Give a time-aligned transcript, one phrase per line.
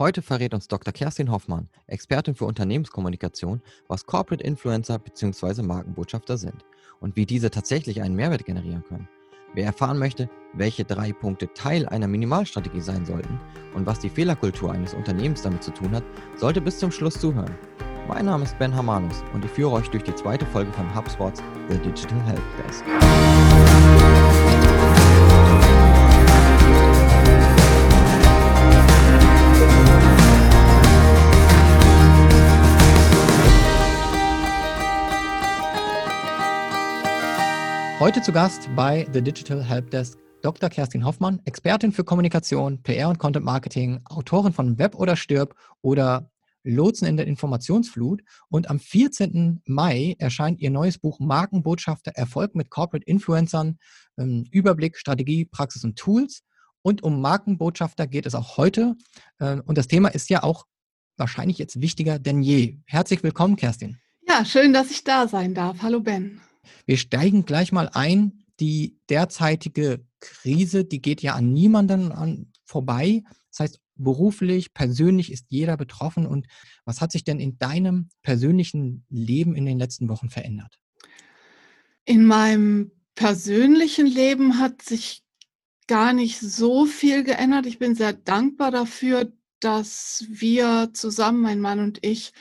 [0.00, 0.94] Heute verrät uns Dr.
[0.94, 5.60] Kerstin Hoffmann, Expertin für Unternehmenskommunikation, was Corporate Influencer bzw.
[5.60, 6.64] Markenbotschafter sind
[7.00, 9.10] und wie diese tatsächlich einen Mehrwert generieren können.
[9.52, 13.38] Wer erfahren möchte, welche drei Punkte Teil einer Minimalstrategie sein sollten
[13.74, 16.04] und was die Fehlerkultur eines Unternehmens damit zu tun hat,
[16.34, 17.54] sollte bis zum Schluss zuhören.
[18.08, 21.42] Mein Name ist Ben Hamanus und ich führe euch durch die zweite Folge von HubSpots
[21.68, 22.86] The Digital Help Desk.
[38.00, 40.70] Heute zu Gast bei The Digital Helpdesk Dr.
[40.70, 46.30] Kerstin Hoffmann, Expertin für Kommunikation, PR und Content Marketing, Autorin von Web oder Stirb oder
[46.64, 48.22] Lotsen in der Informationsflut.
[48.48, 49.60] Und am 14.
[49.66, 53.78] Mai erscheint ihr neues Buch Markenbotschafter Erfolg mit Corporate Influencern,
[54.16, 56.42] ähm, Überblick, Strategie, Praxis und Tools.
[56.80, 58.96] Und um Markenbotschafter geht es auch heute.
[59.40, 60.64] Ähm, und das Thema ist ja auch
[61.18, 62.78] wahrscheinlich jetzt wichtiger denn je.
[62.86, 63.98] Herzlich willkommen, Kerstin.
[64.26, 65.82] Ja, schön, dass ich da sein darf.
[65.82, 66.40] Hallo, Ben.
[66.86, 68.44] Wir steigen gleich mal ein.
[68.58, 73.22] Die derzeitige Krise, die geht ja an niemanden an, vorbei.
[73.50, 76.26] Das heißt, beruflich, persönlich ist jeder betroffen.
[76.26, 76.46] Und
[76.84, 80.78] was hat sich denn in deinem persönlichen Leben in den letzten Wochen verändert?
[82.04, 85.22] In meinem persönlichen Leben hat sich
[85.86, 87.66] gar nicht so viel geändert.
[87.66, 92.32] Ich bin sehr dankbar dafür, dass wir zusammen, mein Mann und ich,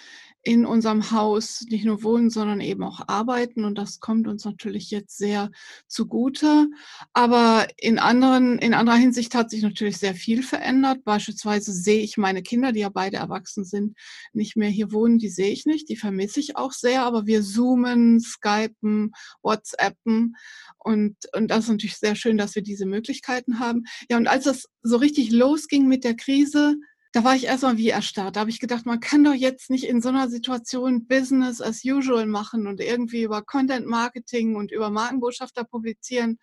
[0.43, 3.65] in unserem Haus nicht nur wohnen, sondern eben auch arbeiten.
[3.65, 5.51] Und das kommt uns natürlich jetzt sehr
[5.87, 6.67] zugute.
[7.13, 11.03] Aber in, anderen, in anderer Hinsicht hat sich natürlich sehr viel verändert.
[11.03, 13.97] Beispielsweise sehe ich meine Kinder, die ja beide erwachsen sind,
[14.31, 15.19] nicht mehr hier wohnen.
[15.19, 15.89] Die sehe ich nicht.
[15.89, 17.03] Die vermisse ich auch sehr.
[17.03, 20.37] Aber wir zoomen, skypen, whatsappen.
[20.77, 23.83] Und, und das ist natürlich sehr schön, dass wir diese Möglichkeiten haben.
[24.09, 26.77] Ja, und als das so richtig losging mit der Krise,
[27.11, 28.35] da war ich erstmal wie erstarrt.
[28.35, 31.83] Da habe ich gedacht, man kann doch jetzt nicht in so einer Situation Business as
[31.83, 36.37] usual machen und irgendwie über Content Marketing und über Markenbotschafter publizieren.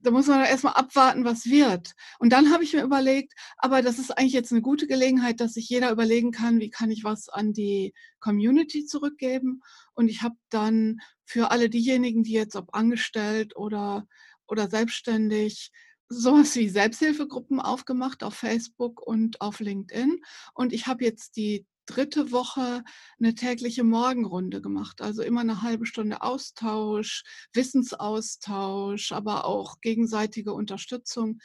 [0.00, 1.92] Da muss man erstmal abwarten, was wird.
[2.18, 5.54] Und dann habe ich mir überlegt, aber das ist eigentlich jetzt eine gute Gelegenheit, dass
[5.54, 9.62] sich jeder überlegen kann, wie kann ich was an die Community zurückgeben.
[9.94, 14.06] Und ich habe dann für alle diejenigen, die jetzt ob angestellt oder,
[14.46, 15.72] oder selbstständig
[16.08, 20.20] sowas wie Selbsthilfegruppen aufgemacht auf Facebook und auf LinkedIn.
[20.54, 22.84] Und ich habe jetzt die dritte Woche
[23.18, 25.00] eine tägliche Morgenrunde gemacht.
[25.00, 31.40] Also immer eine halbe Stunde Austausch, Wissensaustausch, aber auch gegenseitige Unterstützung.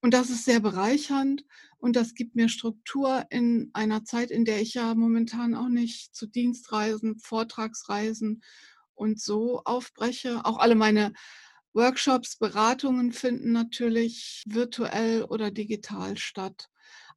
[0.00, 1.44] Und das ist sehr bereichernd
[1.78, 6.14] und das gibt mir Struktur in einer Zeit, in der ich ja momentan auch nicht
[6.14, 8.42] zu Dienstreisen, Vortragsreisen
[8.94, 10.44] und so aufbreche.
[10.44, 11.12] Auch alle meine
[11.72, 16.68] Workshops, Beratungen finden natürlich virtuell oder digital statt.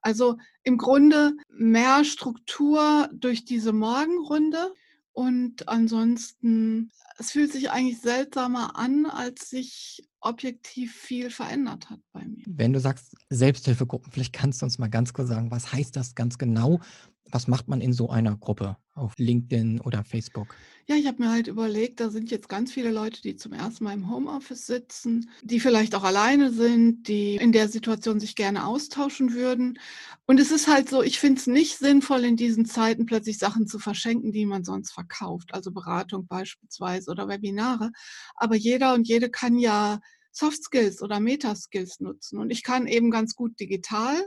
[0.01, 4.73] Also im Grunde mehr Struktur durch diese Morgenrunde
[5.13, 12.25] und ansonsten, es fühlt sich eigentlich seltsamer an, als sich objektiv viel verändert hat bei
[12.25, 12.43] mir.
[12.47, 16.15] Wenn du sagst Selbsthilfegruppen, vielleicht kannst du uns mal ganz kurz sagen, was heißt das
[16.15, 16.79] ganz genau?
[17.25, 20.55] Was macht man in so einer Gruppe auf LinkedIn oder Facebook?
[20.87, 23.83] Ja, ich habe mir halt überlegt, da sind jetzt ganz viele Leute, die zum ersten
[23.83, 28.65] Mal im Homeoffice sitzen, die vielleicht auch alleine sind, die in der Situation sich gerne
[28.65, 29.79] austauschen würden.
[30.25, 33.67] Und es ist halt so, ich finde es nicht sinnvoll, in diesen Zeiten plötzlich Sachen
[33.67, 37.91] zu verschenken, die man sonst verkauft, also Beratung beispielsweise oder Webinare.
[38.35, 39.99] Aber jeder und jede kann ja
[40.31, 42.39] Soft Skills oder Meta Skills nutzen.
[42.39, 44.21] Und ich kann eben ganz gut digital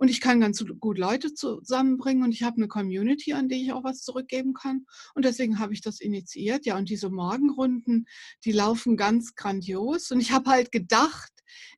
[0.00, 3.72] und ich kann ganz gut Leute zusammenbringen und ich habe eine Community, an die ich
[3.74, 4.86] auch was zurückgeben kann.
[5.14, 6.64] Und deswegen habe ich das initiiert.
[6.64, 8.06] Ja, und diese Morgenrunden,
[8.46, 10.10] die laufen ganz grandios.
[10.10, 11.30] Und ich habe halt gedacht,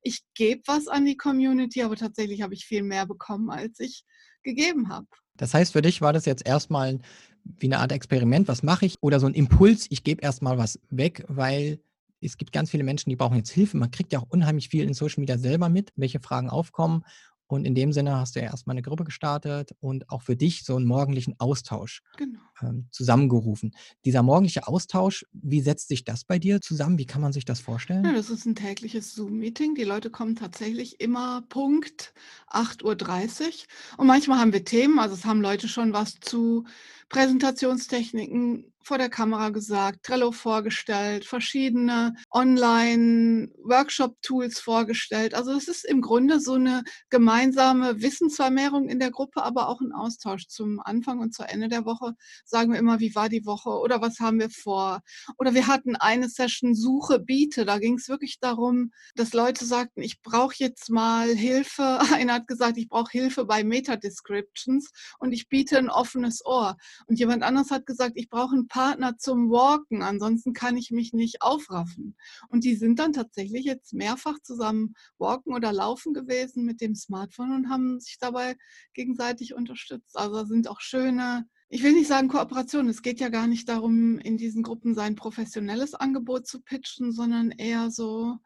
[0.02, 4.04] ich gebe was an die Community, aber tatsächlich habe ich viel mehr bekommen, als ich
[4.44, 5.08] gegeben habe.
[5.36, 7.00] Das heißt, für dich war das jetzt erstmal
[7.42, 8.94] wie eine Art Experiment, was mache ich?
[9.00, 11.80] Oder so ein Impuls, ich gebe erstmal was weg, weil
[12.20, 13.76] es gibt ganz viele Menschen, die brauchen jetzt Hilfe.
[13.76, 17.04] Man kriegt ja auch unheimlich viel in Social Media selber mit, welche Fragen aufkommen.
[17.52, 20.64] Und in dem Sinne hast du ja erstmal eine Gruppe gestartet und auch für dich
[20.64, 22.40] so einen morgendlichen Austausch genau.
[22.62, 23.72] ähm, zusammengerufen.
[24.06, 26.96] Dieser morgendliche Austausch, wie setzt sich das bei dir zusammen?
[26.96, 28.06] Wie kann man sich das vorstellen?
[28.06, 29.74] Ja, das ist ein tägliches Zoom-Meeting.
[29.74, 32.14] Die Leute kommen tatsächlich immer Punkt
[32.48, 33.50] 8.30 Uhr.
[33.98, 36.64] Und manchmal haben wir Themen, also es haben Leute schon was zu
[37.10, 45.34] Präsentationstechniken vor der Kamera gesagt, Trello vorgestellt, verschiedene Online-Workshop-Tools vorgestellt.
[45.34, 49.92] Also es ist im Grunde so eine gemeinsame Wissensvermehrung in der Gruppe, aber auch ein
[49.92, 52.14] Austausch zum Anfang und zu Ende der Woche.
[52.44, 55.00] Sagen wir immer, wie war die Woche oder was haben wir vor?
[55.38, 57.64] Oder wir hatten eine Session Suche, Biete.
[57.64, 62.00] Da ging es wirklich darum, dass Leute sagten, ich brauche jetzt mal Hilfe.
[62.14, 66.76] Einer hat gesagt, ich brauche Hilfe bei Meta-Descriptions und ich biete ein offenes Ohr.
[67.06, 71.12] Und jemand anderes hat gesagt, ich brauche einen Partner zum Walken, ansonsten kann ich mich
[71.12, 72.16] nicht aufraffen.
[72.48, 77.52] Und die sind dann tatsächlich jetzt mehrfach zusammen walken oder laufen gewesen mit dem Smartphone
[77.52, 78.56] und haben sich dabei
[78.94, 80.16] gegenseitig unterstützt.
[80.16, 82.86] Also sind auch schöne ich will nicht sagen Kooperation.
[82.90, 87.50] Es geht ja gar nicht darum, in diesen Gruppen sein professionelles Angebot zu pitchen, sondern
[87.50, 88.36] eher so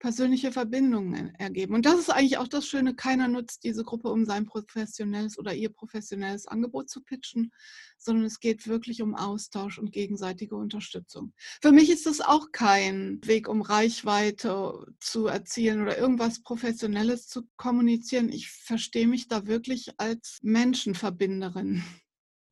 [0.00, 1.74] persönliche Verbindungen ergeben.
[1.74, 5.54] Und das ist eigentlich auch das Schöne, keiner nutzt diese Gruppe, um sein professionelles oder
[5.54, 7.52] ihr professionelles Angebot zu pitchen,
[7.98, 11.34] sondern es geht wirklich um Austausch und gegenseitige Unterstützung.
[11.60, 17.42] Für mich ist das auch kein Weg, um Reichweite zu erzielen oder irgendwas Professionelles zu
[17.56, 18.30] kommunizieren.
[18.30, 21.84] Ich verstehe mich da wirklich als Menschenverbinderin.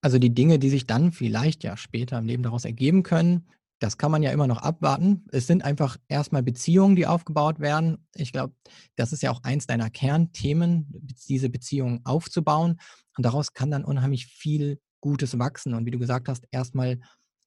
[0.03, 3.49] Also die Dinge, die sich dann vielleicht ja später im Leben daraus ergeben können,
[3.79, 5.25] das kann man ja immer noch abwarten.
[5.31, 8.07] Es sind einfach erstmal Beziehungen, die aufgebaut werden.
[8.15, 8.55] Ich glaube,
[8.97, 10.87] das ist ja auch eins deiner Kernthemen,
[11.29, 12.81] diese Beziehungen aufzubauen.
[13.17, 15.75] Und daraus kann dann unheimlich viel Gutes wachsen.
[15.75, 16.99] Und wie du gesagt hast, erstmal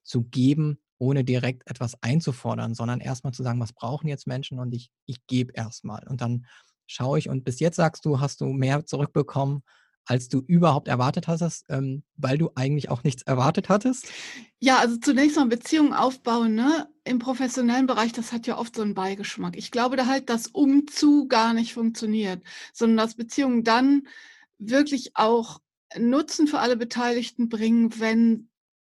[0.04, 4.74] zu geben, ohne direkt etwas einzufordern, sondern erstmal zu sagen, was brauchen jetzt Menschen und
[4.74, 6.08] ich, ich gebe erstmal.
[6.08, 6.46] Und dann
[6.88, 9.64] schaue ich, und bis jetzt sagst du, hast du mehr zurückbekommen,
[10.06, 14.08] als du überhaupt erwartet hattest, ähm, weil du eigentlich auch nichts erwartet hattest?
[14.60, 16.88] Ja, also zunächst mal Beziehungen aufbauen, ne?
[17.04, 19.58] Im professionellen Bereich, das hat ja oft so einen Beigeschmack.
[19.58, 22.44] Ich glaube da halt, dass Umzu gar nicht funktioniert,
[22.74, 24.08] sondern dass Beziehungen dann
[24.60, 25.60] wirklich auch
[25.98, 28.50] Nutzen für alle Beteiligten bringen, wenn,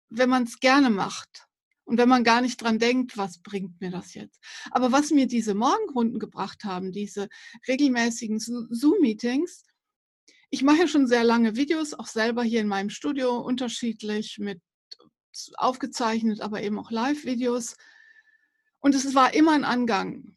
[0.09, 1.47] wenn man es gerne macht.
[1.85, 4.41] Und wenn man gar nicht dran denkt, was bringt mir das jetzt?
[4.71, 7.29] Aber was mir diese Morgenrunden gebracht haben, diese
[7.67, 9.65] regelmäßigen Zoom-Meetings,
[10.51, 14.61] ich mache schon sehr lange Videos, auch selber hier in meinem Studio unterschiedlich mit
[15.57, 17.77] aufgezeichnet, aber eben auch Live-Videos.
[18.81, 20.37] Und es war immer ein Angang.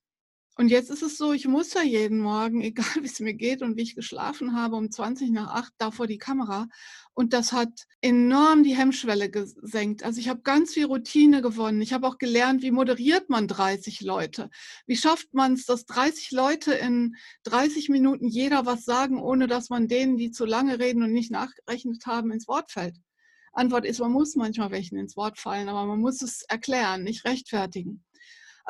[0.61, 3.63] Und jetzt ist es so, ich muss ja jeden Morgen, egal wie es mir geht
[3.63, 6.67] und wie ich geschlafen habe, um 20 nach 8 da vor die Kamera.
[7.15, 10.03] Und das hat enorm die Hemmschwelle gesenkt.
[10.03, 11.81] Also ich habe ganz viel Routine gewonnen.
[11.81, 14.51] Ich habe auch gelernt, wie moderiert man 30 Leute?
[14.85, 17.15] Wie schafft man es, dass 30 Leute in
[17.45, 21.31] 30 Minuten jeder was sagen, ohne dass man denen, die zu lange reden und nicht
[21.31, 22.97] nachgerechnet haben, ins Wort fällt?
[23.53, 27.25] Antwort ist, man muss manchmal welchen ins Wort fallen, aber man muss es erklären, nicht
[27.25, 28.03] rechtfertigen.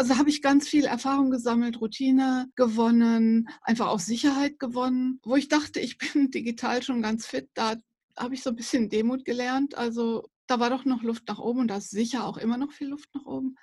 [0.01, 5.19] Also habe ich ganz viel Erfahrung gesammelt, Routine gewonnen, einfach auch Sicherheit gewonnen.
[5.21, 7.75] Wo ich dachte, ich bin digital schon ganz fit, da
[8.17, 9.77] habe ich so ein bisschen Demut gelernt.
[9.77, 12.71] Also da war doch noch Luft nach oben und da ist sicher auch immer noch
[12.71, 13.57] viel Luft nach oben.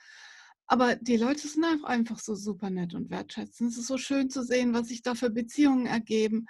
[0.68, 3.72] Aber die Leute sind einfach so super nett und wertschätzend.
[3.72, 6.46] Es ist so schön zu sehen, was sich da für Beziehungen ergeben.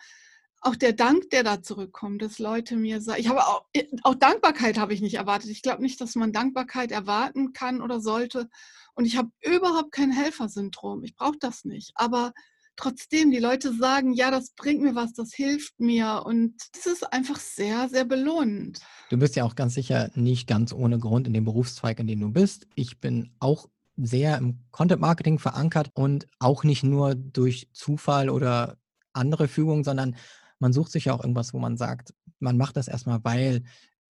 [0.60, 3.64] Auch der Dank, der da zurückkommt, dass Leute mir sagen, ich habe auch,
[4.02, 5.50] auch Dankbarkeit habe ich nicht erwartet.
[5.50, 8.48] Ich glaube nicht, dass man Dankbarkeit erwarten kann oder sollte.
[8.94, 11.04] Und ich habe überhaupt kein Helfersyndrom.
[11.04, 11.92] Ich brauche das nicht.
[11.94, 12.32] Aber
[12.74, 16.22] trotzdem, die Leute sagen, ja, das bringt mir was, das hilft mir.
[16.26, 18.80] Und das ist einfach sehr, sehr belohnend.
[19.10, 22.20] Du bist ja auch ganz sicher nicht ganz ohne Grund in dem Berufszweig, in dem
[22.20, 22.66] du bist.
[22.74, 28.78] Ich bin auch sehr im Content Marketing verankert und auch nicht nur durch Zufall oder
[29.12, 30.16] andere Fügung, sondern
[30.58, 33.62] man sucht sich ja auch irgendwas, wo man sagt, man macht das erstmal, weil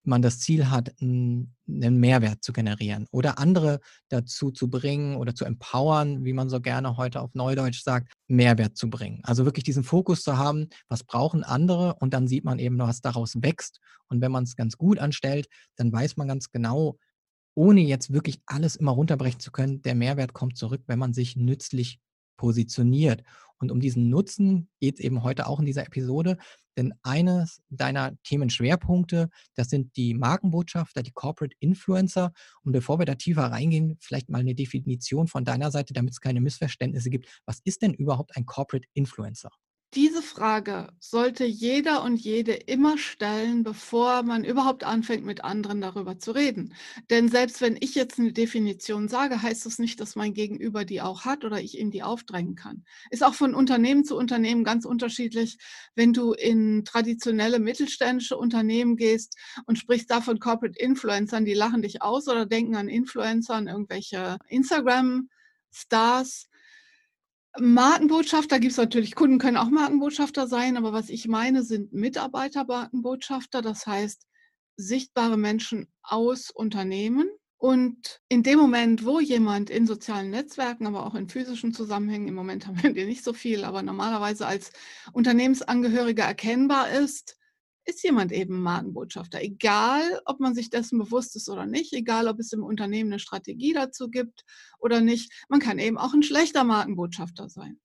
[0.05, 5.45] man das Ziel hat, einen Mehrwert zu generieren oder andere dazu zu bringen oder zu
[5.45, 9.21] empowern, wie man so gerne heute auf Neudeutsch sagt, Mehrwert zu bringen.
[9.25, 13.01] Also wirklich diesen Fokus zu haben, was brauchen andere und dann sieht man eben, was
[13.01, 13.81] daraus wächst.
[14.09, 16.99] Und wenn man es ganz gut anstellt, dann weiß man ganz genau,
[17.55, 21.37] ohne jetzt wirklich alles immer runterbrechen zu können, der Mehrwert kommt zurück, wenn man sich
[21.37, 21.99] nützlich
[22.37, 23.23] positioniert.
[23.59, 26.39] Und um diesen Nutzen geht es eben heute auch in dieser Episode,
[26.77, 32.33] denn eines deiner Themenschwerpunkte, das sind die Markenbotschafter, die Corporate Influencer.
[32.63, 36.21] Und bevor wir da tiefer reingehen, vielleicht mal eine Definition von deiner Seite, damit es
[36.21, 37.41] keine Missverständnisse gibt.
[37.47, 39.51] Was ist denn überhaupt ein Corporate Influencer?
[39.95, 46.19] Diese Frage sollte jeder und jede immer stellen, bevor man überhaupt anfängt, mit anderen darüber
[46.19, 46.75] zu reden.
[47.09, 51.01] Denn selbst wenn ich jetzt eine Definition sage, heißt das nicht, dass mein Gegenüber die
[51.01, 52.85] auch hat oder ich ihm die aufdrängen kann.
[53.11, 55.57] Ist auch von Unternehmen zu Unternehmen ganz unterschiedlich.
[55.95, 61.81] Wenn du in traditionelle mittelständische Unternehmen gehst und sprichst da von Corporate Influencern, die lachen
[61.81, 66.48] dich aus oder denken an Influencern, irgendwelche Instagram-Stars
[67.59, 73.63] Markenbotschafter gibt es natürlich, Kunden können auch Markenbotschafter sein, aber was ich meine, sind Mitarbeiter-Markenbotschafter,
[73.63, 74.27] das heißt
[74.77, 77.29] sichtbare Menschen aus Unternehmen,
[77.61, 82.35] Und in dem Moment, wo jemand in sozialen Netzwerken, aber auch in physischen Zusammenhängen, im
[82.35, 84.71] Moment haben wir nicht so viel, aber normalerweise als
[85.13, 87.38] Unternehmensangehöriger erkennbar ist,
[87.89, 89.41] ist jemand eben Markenbotschafter.
[89.41, 93.19] Egal, ob man sich dessen bewusst ist oder nicht, egal, ob es im Unternehmen eine
[93.19, 94.45] Strategie dazu gibt
[94.79, 95.33] oder nicht.
[95.49, 97.81] Man kann eben auch ein schlechter Markenbotschafter sein.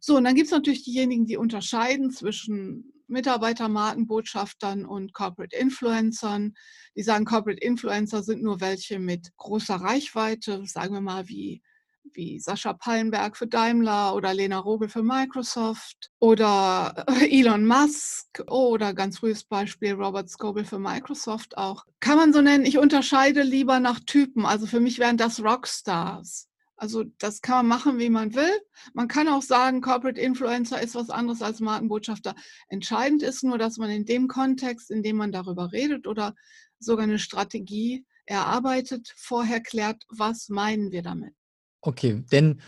[0.00, 6.54] So, und dann gibt es natürlich diejenigen, die unterscheiden zwischen Mitarbeitermarkenbotschaftern und Corporate Influencern.
[6.96, 11.62] Die sagen, Corporate Influencer sind nur welche mit großer Reichweite, sagen wir mal wie,
[12.04, 19.18] wie Sascha Pallenberg für Daimler oder Lena Rogel für Microsoft oder Elon Musk oder ganz
[19.18, 21.84] frühes Beispiel Robert Scoble für Microsoft auch.
[22.00, 24.46] Kann man so nennen, ich unterscheide lieber nach Typen.
[24.46, 26.48] Also für mich wären das Rockstars.
[26.76, 28.60] Also das kann man machen, wie man will.
[28.92, 32.34] Man kann auch sagen, Corporate Influencer ist was anderes als Markenbotschafter.
[32.68, 36.34] Entscheidend ist nur, dass man in dem Kontext, in dem man darüber redet oder
[36.80, 41.34] sogar eine Strategie erarbeitet, vorher klärt, was meinen wir damit.
[41.82, 42.60] Okay, denn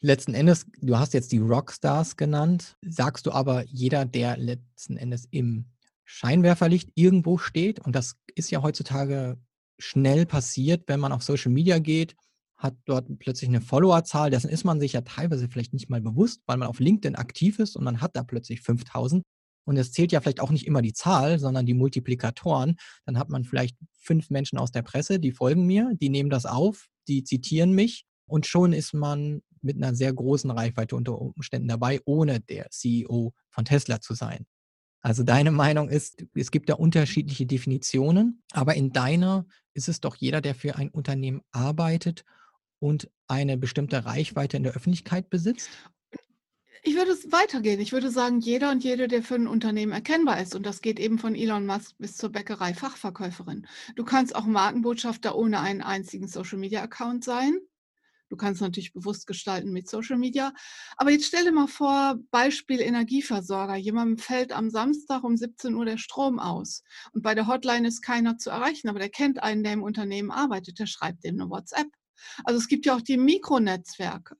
[0.00, 5.26] letzten Endes, du hast jetzt die Rockstars genannt, sagst du aber, jeder, der letzten Endes
[5.30, 5.66] im
[6.04, 9.38] Scheinwerferlicht irgendwo steht, und das ist ja heutzutage
[9.78, 12.16] schnell passiert, wenn man auf Social Media geht,
[12.58, 16.42] hat dort plötzlich eine Followerzahl, dessen ist man sich ja teilweise vielleicht nicht mal bewusst,
[16.46, 19.22] weil man auf LinkedIn aktiv ist und man hat da plötzlich 5000
[19.64, 22.76] und es zählt ja vielleicht auch nicht immer die Zahl, sondern die Multiplikatoren.
[23.06, 26.44] Dann hat man vielleicht fünf Menschen aus der Presse, die folgen mir, die nehmen das
[26.44, 31.68] auf, die zitieren mich und schon ist man mit einer sehr großen Reichweite unter Umständen
[31.68, 34.46] dabei, ohne der CEO von Tesla zu sein.
[35.02, 40.16] Also deine Meinung ist, es gibt da unterschiedliche Definitionen, aber in deiner ist es doch
[40.16, 42.24] jeder, der für ein Unternehmen arbeitet
[42.78, 45.68] und eine bestimmte Reichweite in der Öffentlichkeit besitzt?
[46.82, 47.78] Ich würde es weitergehen.
[47.78, 50.54] Ich würde sagen, jeder und jede, der für ein Unternehmen erkennbar ist.
[50.54, 53.66] Und das geht eben von Elon Musk bis zur Bäckerei-Fachverkäuferin.
[53.96, 57.58] Du kannst auch Markenbotschafter ohne einen einzigen Social-Media-Account sein.
[58.30, 60.54] Du kannst natürlich bewusst gestalten mit Social Media.
[60.96, 63.74] Aber jetzt stell dir mal vor, Beispiel Energieversorger.
[63.76, 66.84] Jemandem fällt am Samstag um 17 Uhr der Strom aus.
[67.12, 70.30] Und bei der Hotline ist keiner zu erreichen, aber der kennt einen, der im Unternehmen
[70.30, 71.88] arbeitet, der schreibt dem eine WhatsApp.
[72.44, 74.36] Also es gibt ja auch die Mikronetzwerke.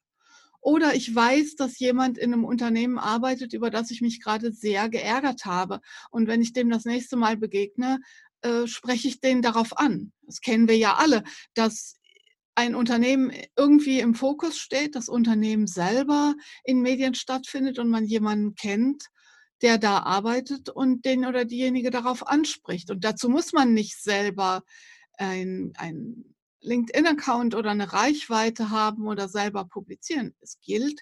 [0.61, 4.89] Oder ich weiß, dass jemand in einem Unternehmen arbeitet, über das ich mich gerade sehr
[4.89, 5.81] geärgert habe.
[6.11, 7.99] Und wenn ich dem das nächste Mal begegne,
[8.43, 10.13] äh, spreche ich den darauf an.
[10.23, 12.00] Das kennen wir ja alle, dass
[12.61, 18.55] ein Unternehmen irgendwie im Fokus steht, das Unternehmen selber in Medien stattfindet und man jemanden
[18.55, 19.07] kennt,
[19.63, 22.91] der da arbeitet und den oder diejenige darauf anspricht.
[22.91, 24.63] Und dazu muss man nicht selber
[25.17, 30.35] ein, ein LinkedIn-Account oder eine Reichweite haben oder selber publizieren.
[30.41, 31.01] Es gilt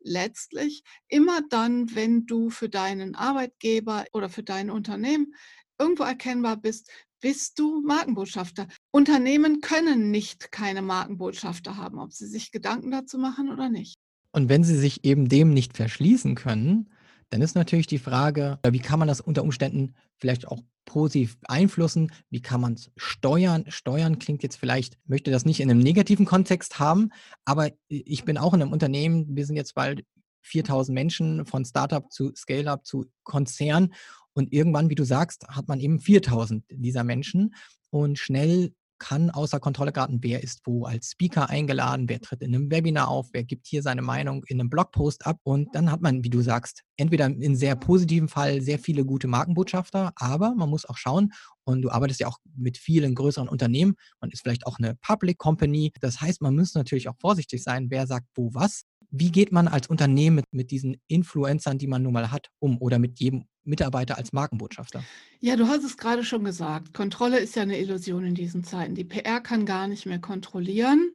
[0.00, 5.34] letztlich immer dann, wenn du für deinen Arbeitgeber oder für dein Unternehmen
[5.78, 8.66] irgendwo erkennbar bist, bist du Markenbotschafter.
[8.90, 13.98] Unternehmen können nicht keine Markenbotschafter haben, ob sie sich Gedanken dazu machen oder nicht.
[14.32, 16.90] Und wenn sie sich eben dem nicht verschließen können,
[17.30, 22.10] dann ist natürlich die Frage, wie kann man das unter Umständen vielleicht auch positiv beeinflussen?
[22.30, 23.64] Wie kann man es steuern?
[23.68, 27.10] Steuern klingt jetzt vielleicht, möchte das nicht in einem negativen Kontext haben,
[27.44, 30.04] aber ich bin auch in einem Unternehmen, wir sind jetzt bald
[30.42, 33.92] 4000 Menschen von Startup zu Scale-up zu Konzern
[34.34, 37.54] und irgendwann, wie du sagst, hat man eben 4000 dieser Menschen
[37.90, 42.54] und schnell kann außer Kontrolle geraten, wer ist wo als Speaker eingeladen, wer tritt in
[42.54, 45.38] einem Webinar auf, wer gibt hier seine Meinung in einem Blogpost ab.
[45.44, 49.28] Und dann hat man, wie du sagst, entweder in sehr positiven Fall sehr viele gute
[49.28, 51.32] Markenbotschafter, aber man muss auch schauen,
[51.64, 55.38] und du arbeitest ja auch mit vielen größeren Unternehmen, man ist vielleicht auch eine Public
[55.38, 55.92] Company.
[56.00, 58.84] Das heißt, man muss natürlich auch vorsichtig sein, wer sagt wo was.
[59.10, 62.78] Wie geht man als Unternehmen mit, mit diesen Influencern, die man nun mal hat, um
[62.78, 65.02] oder mit jedem Mitarbeiter als Markenbotschafter?
[65.40, 66.92] Ja, du hast es gerade schon gesagt.
[66.94, 68.94] Kontrolle ist ja eine Illusion in diesen Zeiten.
[68.94, 71.12] Die PR kann gar nicht mehr kontrollieren,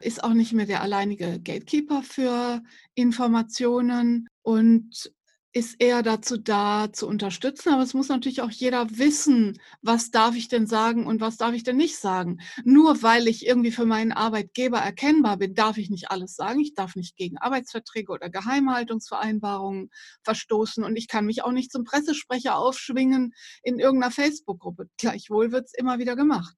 [0.00, 2.62] ist auch nicht mehr der alleinige Gatekeeper für
[2.94, 5.12] Informationen und
[5.56, 7.70] ist eher dazu da, zu unterstützen.
[7.70, 11.54] Aber es muss natürlich auch jeder wissen, was darf ich denn sagen und was darf
[11.54, 12.40] ich denn nicht sagen.
[12.64, 16.60] Nur weil ich irgendwie für meinen Arbeitgeber erkennbar bin, darf ich nicht alles sagen.
[16.60, 19.88] Ich darf nicht gegen Arbeitsverträge oder Geheimhaltungsvereinbarungen
[20.24, 23.32] verstoßen und ich kann mich auch nicht zum Pressesprecher aufschwingen
[23.62, 24.90] in irgendeiner Facebook-Gruppe.
[24.98, 26.54] Gleichwohl wird es immer wieder gemacht.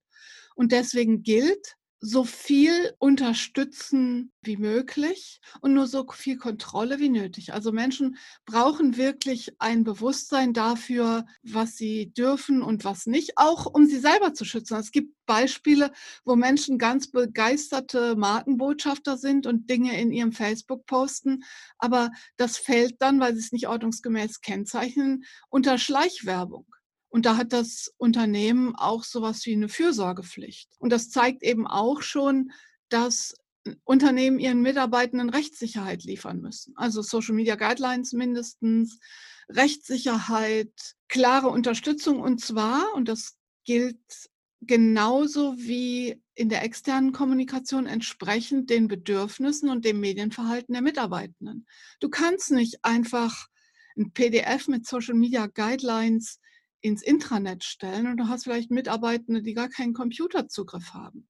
[0.57, 7.53] Und deswegen gilt, so viel unterstützen wie möglich und nur so viel Kontrolle wie nötig.
[7.53, 13.87] Also Menschen brauchen wirklich ein Bewusstsein dafür, was sie dürfen und was nicht, auch um
[13.87, 14.77] sie selber zu schützen.
[14.79, 15.91] Es gibt Beispiele,
[16.25, 21.43] wo Menschen ganz begeisterte Markenbotschafter sind und Dinge in ihrem Facebook posten,
[21.79, 26.67] aber das fällt dann, weil sie es nicht ordnungsgemäß kennzeichnen, unter Schleichwerbung.
[27.09, 30.71] Und da hat das Unternehmen auch sowas wie eine Fürsorgepflicht.
[30.79, 32.53] Und das zeigt eben auch schon,
[32.89, 33.35] dass
[33.85, 36.75] Unternehmen ihren Mitarbeitenden Rechtssicherheit liefern müssen.
[36.77, 38.99] Also Social Media Guidelines mindestens,
[39.49, 40.73] Rechtssicherheit,
[41.09, 43.99] klare Unterstützung und zwar, und das gilt
[44.61, 51.67] genauso wie in der externen Kommunikation entsprechend den Bedürfnissen und dem Medienverhalten der Mitarbeitenden.
[52.01, 53.49] Du kannst nicht einfach
[53.97, 56.41] ein PDF mit Social Media Guidelines
[56.81, 61.29] ins Intranet stellen und du hast vielleicht Mitarbeitende, die gar keinen Computerzugriff haben.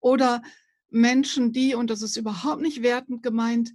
[0.00, 0.42] Oder
[0.88, 3.72] Menschen, die, und das ist überhaupt nicht wertend gemeint,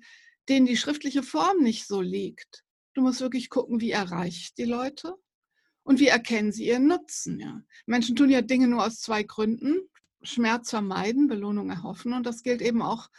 [0.50, 2.64] denen die schriftliche Form nicht so liegt.
[2.94, 5.16] Du musst wirklich gucken, wie erreicht die Leute
[5.84, 7.40] und wie erkennen sie ihren Nutzen.
[7.40, 7.62] Ja.
[7.86, 9.80] Menschen tun ja Dinge nur aus zwei Gründen.
[10.22, 12.14] Schmerz vermeiden, Belohnung erhoffen.
[12.14, 13.10] Und das gilt eben auch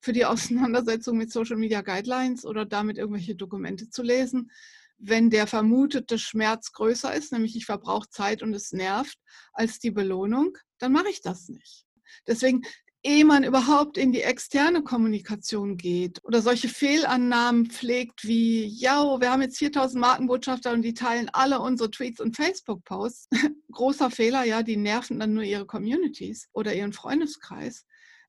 [0.00, 4.50] für die Auseinandersetzung mit Social Media Guidelines oder damit irgendwelche Dokumente zu lesen.
[4.98, 9.18] Wenn der vermutete Schmerz größer ist, nämlich ich verbrauche Zeit und es nervt,
[9.52, 11.84] als die Belohnung, dann mache ich das nicht.
[12.26, 12.62] Deswegen
[13.06, 19.30] ehe man überhaupt in die externe Kommunikation geht oder solche Fehlannahmen pflegt wie, ja, wir
[19.30, 23.28] haben jetzt 4000 Markenbotschafter und die teilen alle unsere Tweets und Facebook-Posts.
[23.70, 27.86] Großer Fehler, ja, die nerven dann nur ihre Communities oder ihren Freundeskreis.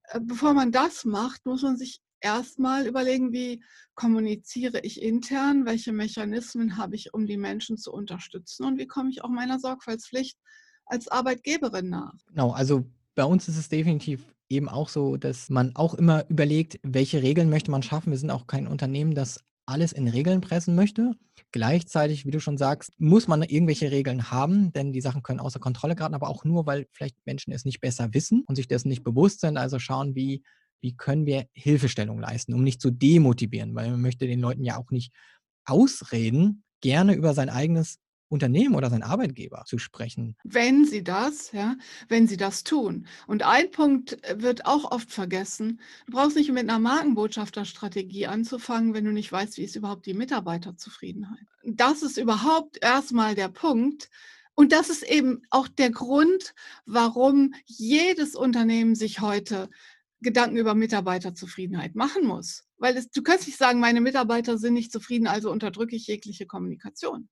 [0.10, 3.64] Äh, bevor man das macht, muss man sich erstmal überlegen, wie
[3.96, 9.10] kommuniziere ich intern, welche Mechanismen habe ich, um die Menschen zu unterstützen und wie komme
[9.10, 10.38] ich auch meiner Sorgfaltspflicht
[10.86, 12.14] als Arbeitgeberin nach.
[12.30, 16.80] Genau, also bei uns ist es definitiv eben auch so, dass man auch immer überlegt,
[16.84, 18.12] welche Regeln möchte man schaffen.
[18.12, 21.12] Wir sind auch kein Unternehmen, das alles in Regeln pressen möchte.
[21.52, 25.60] Gleichzeitig, wie du schon sagst, muss man irgendwelche Regeln haben, denn die Sachen können außer
[25.60, 28.88] Kontrolle geraten, aber auch nur, weil vielleicht Menschen es nicht besser wissen und sich dessen
[28.88, 29.58] nicht bewusst sind.
[29.58, 30.44] Also schauen, wie,
[30.82, 34.78] wie können wir Hilfestellung leisten, um nicht zu demotivieren, weil man möchte den Leuten ja
[34.78, 35.14] auch nicht
[35.66, 40.36] ausreden, gerne über sein eigenes Unternehmen oder sein Arbeitgeber zu sprechen.
[40.44, 41.76] Wenn sie das, ja,
[42.10, 43.08] wenn sie das tun.
[43.26, 45.80] Und ein Punkt äh, wird auch oft vergessen.
[46.08, 50.14] Du brauchst nicht mit einer Markenbotschafterstrategie anzufangen, wenn du nicht weißt, wie ist überhaupt die
[50.14, 51.46] Mitarbeiterzufriedenheit.
[51.64, 54.10] Das ist überhaupt erstmal der Punkt.
[54.56, 56.56] Und das ist eben auch der Grund,
[56.86, 59.70] warum jedes Unternehmen sich heute
[60.22, 62.66] Gedanken über Mitarbeiterzufriedenheit machen muss.
[62.78, 66.46] Weil es, du kannst nicht sagen, meine Mitarbeiter sind nicht zufrieden, also unterdrücke ich jegliche
[66.46, 67.30] Kommunikation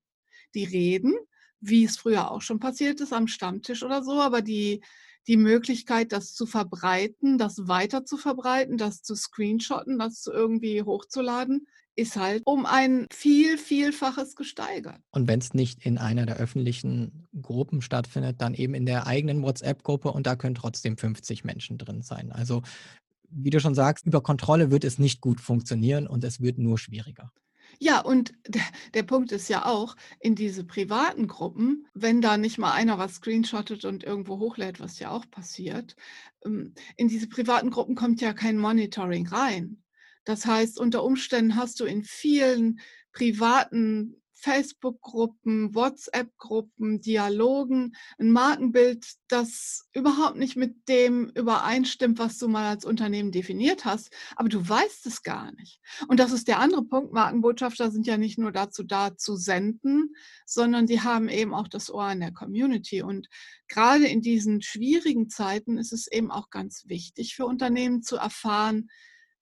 [0.56, 1.14] die reden,
[1.60, 4.82] wie es früher auch schon passiert ist am Stammtisch oder so, aber die,
[5.26, 11.66] die Möglichkeit, das zu verbreiten, das weiter zu verbreiten, das zu screenshotten, das irgendwie hochzuladen,
[11.96, 15.00] ist halt um ein viel, vielfaches gesteigert.
[15.10, 19.42] Und wenn es nicht in einer der öffentlichen Gruppen stattfindet, dann eben in der eigenen
[19.42, 22.30] WhatsApp-Gruppe und da können trotzdem 50 Menschen drin sein.
[22.32, 22.62] Also
[23.28, 26.78] wie du schon sagst, über Kontrolle wird es nicht gut funktionieren und es wird nur
[26.78, 27.32] schwieriger.
[27.78, 28.62] Ja, und der,
[28.94, 33.16] der Punkt ist ja auch, in diese privaten Gruppen, wenn da nicht mal einer was
[33.16, 35.96] screenshottet und irgendwo hochlädt, was ja auch passiert,
[36.44, 39.82] ähm, in diese privaten Gruppen kommt ja kein Monitoring rein.
[40.26, 42.80] Das heißt, unter Umständen hast du in vielen
[43.12, 52.68] privaten Facebook-Gruppen, WhatsApp-Gruppen, Dialogen, ein Markenbild, das überhaupt nicht mit dem übereinstimmt, was du mal
[52.68, 55.80] als Unternehmen definiert hast, aber du weißt es gar nicht.
[56.06, 57.12] Und das ist der andere Punkt.
[57.12, 61.90] Markenbotschafter sind ja nicht nur dazu da zu senden, sondern sie haben eben auch das
[61.90, 63.02] Ohr an der Community.
[63.02, 63.28] Und
[63.68, 68.90] gerade in diesen schwierigen Zeiten ist es eben auch ganz wichtig für Unternehmen zu erfahren,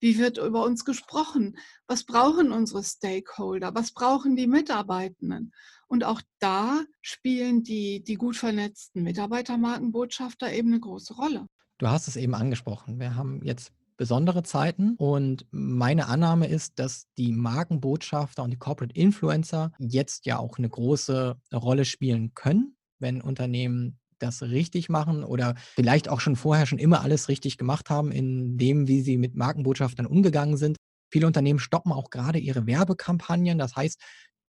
[0.04, 1.56] wie wird über uns gesprochen?
[1.86, 3.74] Was brauchen unsere Stakeholder?
[3.74, 5.54] Was brauchen die Mitarbeitenden?
[5.86, 11.46] Und auch da spielen die, die gut vernetzten Mitarbeitermarkenbotschafter eben eine große Rolle.
[11.78, 13.00] Du hast es eben angesprochen.
[13.00, 18.94] Wir haben jetzt besondere Zeiten und meine Annahme ist, dass die Markenbotschafter und die Corporate
[18.94, 25.54] Influencer jetzt ja auch eine große Rolle spielen können, wenn Unternehmen das richtig machen oder
[25.74, 29.34] vielleicht auch schon vorher schon immer alles richtig gemacht haben, in dem, wie sie mit
[29.34, 30.76] Markenbotschaftern umgegangen sind.
[31.12, 33.58] Viele Unternehmen stoppen auch gerade ihre Werbekampagnen.
[33.58, 34.00] Das heißt,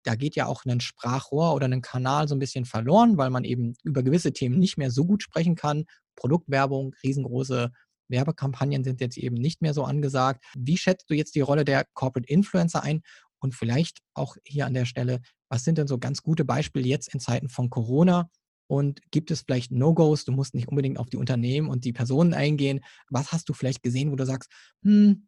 [0.03, 3.43] da geht ja auch ein Sprachrohr oder ein Kanal so ein bisschen verloren, weil man
[3.43, 5.85] eben über gewisse Themen nicht mehr so gut sprechen kann.
[6.15, 7.71] Produktwerbung, riesengroße
[8.09, 10.43] Werbekampagnen sind jetzt eben nicht mehr so angesagt.
[10.57, 13.01] Wie schätzt du jetzt die Rolle der Corporate Influencer ein?
[13.41, 17.13] Und vielleicht auch hier an der Stelle, was sind denn so ganz gute Beispiele jetzt
[17.13, 18.29] in Zeiten von Corona,
[18.69, 20.25] und gibt es vielleicht No-Gos?
[20.25, 22.81] Du musst nicht unbedingt auf die Unternehmen und die Personen eingehen.
[23.09, 24.51] Was hast du vielleicht gesehen, wo du sagst,
[24.83, 25.27] hm,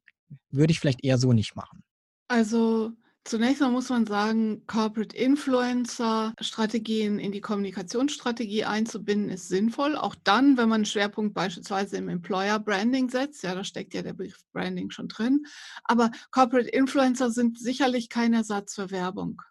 [0.52, 1.84] würde ich vielleicht eher so nicht machen?
[2.28, 2.92] Also
[3.24, 9.96] zunächst mal muss man sagen, Corporate Influencer Strategien in die Kommunikationsstrategie einzubinden, ist sinnvoll.
[9.96, 13.42] Auch dann, wenn man einen Schwerpunkt beispielsweise im Employer Branding setzt.
[13.42, 15.48] Ja, da steckt ja der Begriff Branding schon drin.
[15.84, 19.42] Aber Corporate Influencer sind sicherlich kein Ersatz für Werbung.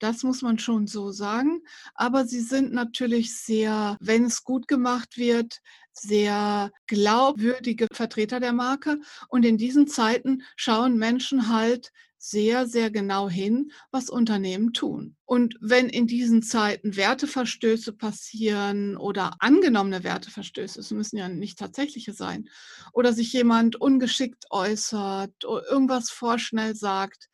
[0.00, 1.62] Das muss man schon so sagen.
[1.94, 5.60] Aber sie sind natürlich sehr, wenn es gut gemacht wird,
[5.92, 8.98] sehr glaubwürdige Vertreter der Marke.
[9.28, 15.16] Und in diesen Zeiten schauen Menschen halt sehr, sehr genau hin, was Unternehmen tun.
[15.24, 22.12] Und wenn in diesen Zeiten Werteverstöße passieren oder angenommene Werteverstöße, es müssen ja nicht tatsächliche
[22.12, 22.48] sein,
[22.92, 27.28] oder sich jemand ungeschickt äußert oder irgendwas vorschnell sagt,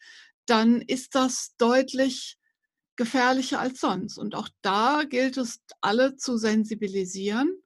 [0.47, 2.39] dann ist das deutlich
[2.97, 4.19] gefährlicher als sonst.
[4.19, 7.63] Und auch da gilt es, alle zu sensibilisieren.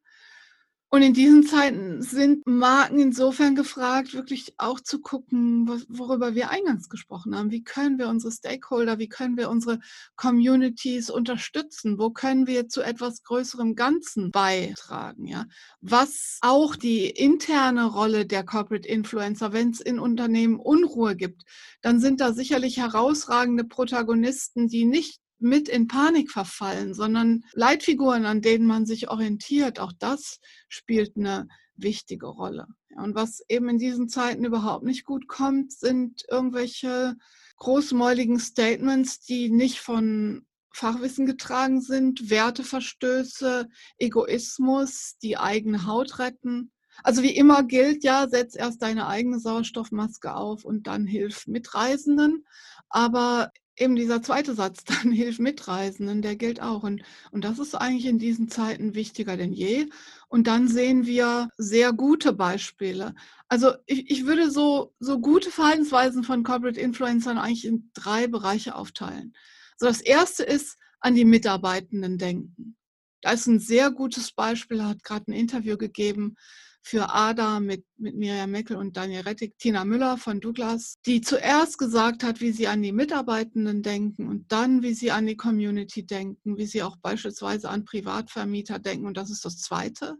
[0.92, 6.88] Und in diesen Zeiten sind Marken insofern gefragt, wirklich auch zu gucken, worüber wir eingangs
[6.88, 7.52] gesprochen haben.
[7.52, 9.78] Wie können wir unsere Stakeholder, wie können wir unsere
[10.16, 11.96] Communities unterstützen?
[12.00, 15.26] Wo können wir zu etwas größerem Ganzen beitragen?
[15.26, 15.46] Ja?
[15.80, 21.44] Was auch die interne Rolle der Corporate Influencer, wenn es in Unternehmen Unruhe gibt,
[21.82, 28.42] dann sind da sicherlich herausragende Protagonisten, die nicht mit in Panik verfallen, sondern Leitfiguren, an
[28.42, 32.66] denen man sich orientiert, auch das spielt eine wichtige Rolle.
[32.96, 37.16] Und was eben in diesen Zeiten überhaupt nicht gut kommt, sind irgendwelche
[37.56, 46.72] großmäuligen Statements, die nicht von Fachwissen getragen sind, Werteverstöße, Egoismus, die eigene Haut retten.
[47.02, 52.44] Also wie immer gilt ja, setz erst deine eigene Sauerstoffmaske auf und dann hilf Mitreisenden.
[52.88, 53.50] Aber
[53.80, 56.82] eben dieser zweite Satz, dann hilf Mitreisenden, der gilt auch.
[56.82, 59.88] Und, und das ist eigentlich in diesen Zeiten wichtiger denn je.
[60.28, 63.14] Und dann sehen wir sehr gute Beispiele.
[63.48, 68.74] Also ich, ich würde so, so gute Verhaltensweisen von Corporate Influencern eigentlich in drei Bereiche
[68.74, 69.34] aufteilen.
[69.76, 72.76] So das erste ist an die Mitarbeitenden denken.
[73.22, 76.36] Da ist ein sehr gutes Beispiel, hat gerade ein Interview gegeben
[76.82, 81.78] für ADA mit, mit Miriam Meckel und Daniel Rettig, Tina Müller von Douglas, die zuerst
[81.78, 86.06] gesagt hat, wie sie an die Mitarbeitenden denken und dann, wie sie an die Community
[86.06, 89.06] denken, wie sie auch beispielsweise an Privatvermieter denken.
[89.06, 90.16] Und das ist das Zweite,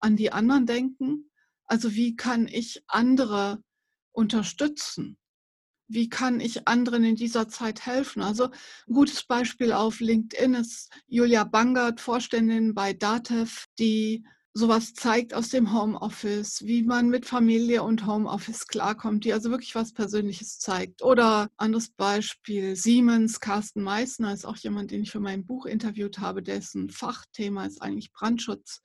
[0.00, 1.30] an die anderen denken.
[1.66, 3.62] Also wie kann ich andere
[4.12, 5.18] unterstützen?
[5.86, 8.22] Wie kann ich anderen in dieser Zeit helfen?
[8.22, 15.32] Also ein gutes Beispiel auf LinkedIn ist Julia Bangert, Vorständin bei DATEV, die sowas zeigt
[15.32, 20.58] aus dem Homeoffice, wie man mit Familie und Homeoffice klarkommt, die also wirklich was Persönliches
[20.58, 21.02] zeigt.
[21.02, 26.18] Oder anderes Beispiel, Siemens, Carsten Meissner ist auch jemand, den ich für mein Buch interviewt
[26.18, 28.82] habe, dessen Fachthema ist eigentlich Brandschutz,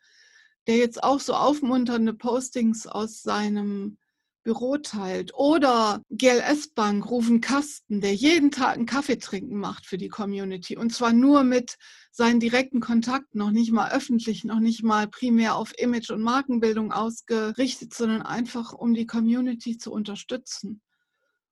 [0.68, 3.98] der jetzt auch so aufmunternde Postings aus seinem
[4.46, 5.34] Büro teilt.
[5.34, 10.78] Oder GLS Bank, Rufen Kasten, der jeden Tag einen Kaffee trinken macht für die Community.
[10.78, 11.78] Und zwar nur mit
[12.12, 16.94] seinen direkten Kontakten, noch nicht mal öffentlich, noch nicht mal primär auf Image- und Markenbildung
[16.94, 20.80] ausgerichtet, sondern einfach um die Community zu unterstützen.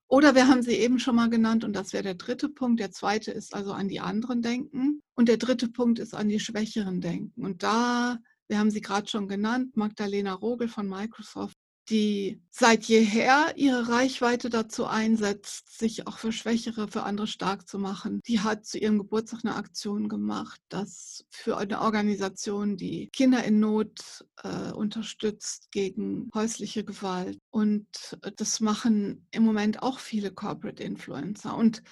[0.07, 2.79] Oder wir haben sie eben schon mal genannt und das wäre der dritte Punkt.
[2.79, 6.39] Der zweite ist also an die anderen denken und der dritte Punkt ist an die
[6.39, 7.43] Schwächeren denken.
[7.43, 11.57] Und da, wir haben sie gerade schon genannt, Magdalena Rogel von Microsoft
[11.89, 17.77] die seit jeher ihre Reichweite dazu einsetzt, sich auch für Schwächere, für andere stark zu
[17.77, 18.21] machen.
[18.25, 23.59] Die hat zu ihrem Geburtstag eine Aktion gemacht, das für eine Organisation, die Kinder in
[23.59, 27.39] Not äh, unterstützt gegen häusliche Gewalt.
[27.49, 27.87] Und
[28.21, 31.55] äh, das machen im Moment auch viele Corporate Influencer.
[31.57, 31.83] Und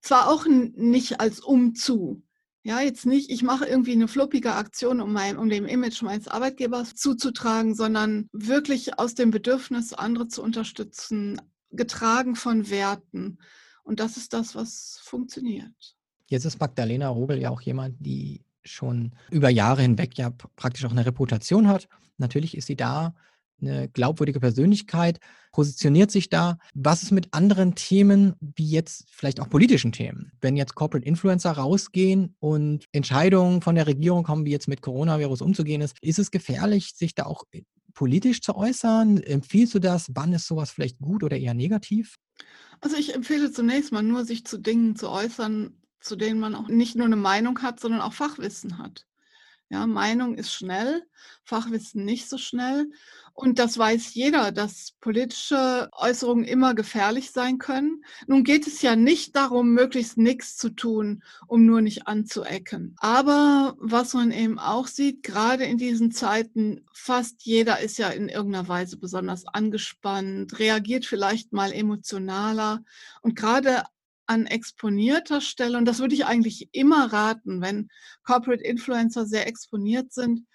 [0.00, 2.22] zwar auch nicht als Umzu,
[2.64, 6.28] ja, jetzt nicht, ich mache irgendwie eine fluppige Aktion, um, mein, um dem Image meines
[6.28, 13.38] Arbeitgebers zuzutragen, sondern wirklich aus dem Bedürfnis, andere zu unterstützen, getragen von Werten.
[13.82, 15.74] Und das ist das, was funktioniert.
[16.26, 20.90] Jetzt ist Magdalena Rogel ja auch jemand, die schon über Jahre hinweg ja praktisch auch
[20.90, 21.86] eine Reputation hat.
[22.16, 23.14] Natürlich ist sie da
[23.60, 25.18] eine glaubwürdige Persönlichkeit,
[25.52, 26.58] positioniert sich da.
[26.74, 30.32] Was ist mit anderen Themen, wie jetzt vielleicht auch politischen Themen?
[30.40, 35.42] Wenn jetzt Corporate Influencer rausgehen und Entscheidungen von der Regierung kommen, wie jetzt mit Coronavirus
[35.42, 37.44] umzugehen ist, ist es gefährlich, sich da auch
[37.94, 39.18] politisch zu äußern?
[39.18, 40.10] Empfiehlst du das?
[40.14, 42.16] Wann ist sowas vielleicht gut oder eher negativ?
[42.80, 46.68] Also ich empfehle zunächst mal nur, sich zu Dingen zu äußern, zu denen man auch
[46.68, 49.06] nicht nur eine Meinung hat, sondern auch Fachwissen hat.
[49.74, 51.02] Ja, Meinung ist schnell,
[51.42, 52.92] Fachwissen nicht so schnell.
[53.32, 58.04] Und das weiß jeder, dass politische Äußerungen immer gefährlich sein können.
[58.28, 62.94] Nun geht es ja nicht darum, möglichst nichts zu tun, um nur nicht anzuecken.
[62.98, 68.28] Aber was man eben auch sieht, gerade in diesen Zeiten, fast jeder ist ja in
[68.28, 72.84] irgendeiner Weise besonders angespannt, reagiert vielleicht mal emotionaler.
[73.22, 73.82] Und gerade
[74.26, 77.88] an exponierter Stelle, und das würde ich eigentlich immer raten, wenn
[78.22, 80.46] Corporate Influencer sehr exponiert sind,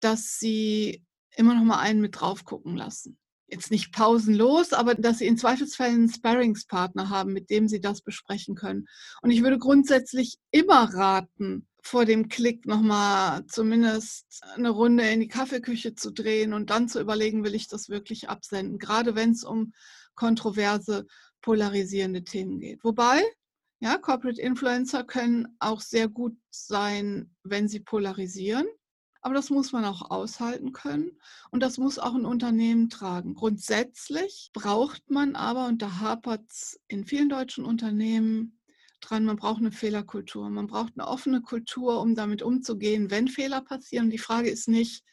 [0.00, 1.04] dass sie
[1.36, 3.18] immer noch mal einen mit drauf gucken lassen.
[3.52, 8.00] jetzt nicht pausenlos, aber dass sie in Zweifelsfällen einen Sparringspartner haben, mit dem sie das
[8.00, 8.86] besprechen können.
[9.22, 15.28] Und ich würde grundsätzlich immer raten, vor dem Klick nochmal zumindest eine Runde in die
[15.28, 19.44] Kaffeeküche zu drehen und dann zu überlegen, will ich das wirklich absenden, gerade wenn es
[19.44, 19.72] um
[20.14, 21.06] kontroverse,
[21.42, 22.84] polarisierende Themen geht.
[22.84, 23.22] Wobei,
[23.80, 28.66] ja, Corporate Influencer können auch sehr gut sein, wenn sie polarisieren.
[29.22, 33.34] Aber das muss man auch aushalten können und das muss auch ein Unternehmen tragen.
[33.34, 38.60] Grundsätzlich braucht man aber, und da hapert es in vielen deutschen Unternehmen
[39.00, 40.48] dran, man braucht eine Fehlerkultur.
[40.50, 44.10] Man braucht eine offene Kultur, um damit umzugehen, wenn Fehler passieren.
[44.10, 45.04] Die Frage ist nicht,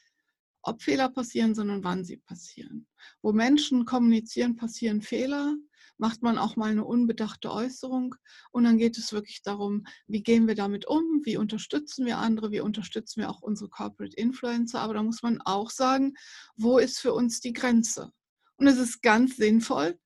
[0.61, 2.87] ob Fehler passieren, sondern wann sie passieren.
[3.21, 5.55] Wo Menschen kommunizieren, passieren Fehler
[5.97, 8.15] macht man auch mal eine unbedachte Äußerung
[8.51, 12.51] und dann geht es wirklich darum, wie gehen wir damit um, wie unterstützen wir andere,
[12.51, 16.13] wie unterstützen wir auch unsere Corporate Influencer, aber da muss man auch sagen,
[16.55, 18.11] wo ist für uns die Grenze?
[18.57, 19.99] Und es ist ganz sinnvoll,